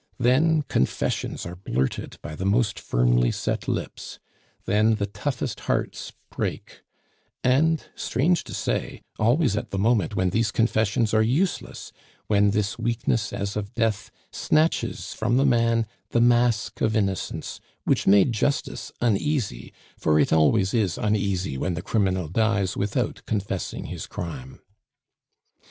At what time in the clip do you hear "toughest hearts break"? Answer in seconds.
5.05-6.81